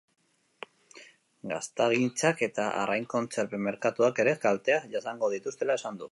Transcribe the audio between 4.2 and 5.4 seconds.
ere kalteak jasango